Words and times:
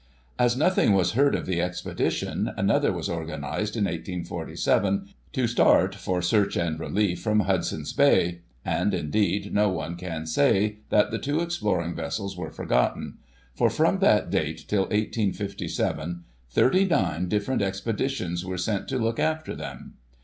As 0.39 0.57
nothing 0.57 0.93
was 0.93 1.11
heard 1.11 1.35
of 1.35 1.45
the 1.45 1.61
expedition, 1.61 2.51
another 2.57 2.91
was 2.91 3.07
organised, 3.07 3.75
in 3.77 3.83
1847, 3.83 5.07
to 5.33 5.45
start, 5.45 5.93
for 5.93 6.23
search 6.23 6.55
and 6.57 6.79
relief, 6.79 7.21
from 7.21 7.41
Hudson's 7.41 7.93
Bay; 7.93 8.39
and, 8.65 8.95
indeed, 8.95 9.53
no 9.53 9.69
one 9.69 9.95
can 9.95 10.25
say 10.25 10.77
that 10.89 11.11
the 11.11 11.19
two 11.19 11.41
exploring 11.41 11.93
vessels 11.93 12.35
were 12.35 12.49
forgotten; 12.49 13.19
for, 13.53 13.69
from 13.69 13.99
that 13.99 14.31
date, 14.31 14.65
till 14.67 14.85
1857, 14.85 16.23
thirty 16.49 16.83
nine 16.85 17.27
different 17.29 17.61
expeditions 17.61 18.43
were 18.43 18.57
sent 18.57 18.87
to 18.87 18.97
look 18.97 19.19
after 19.19 19.55
tkem. 19.55 19.91